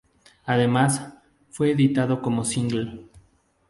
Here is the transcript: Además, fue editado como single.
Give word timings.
Además, 0.45 1.13
fue 1.51 1.69
editado 1.73 2.23
como 2.23 2.43
single. 2.43 3.05